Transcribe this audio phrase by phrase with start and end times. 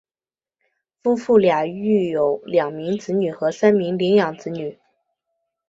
[1.03, 4.79] 夫妇俩育有两名子女和三名领养子女。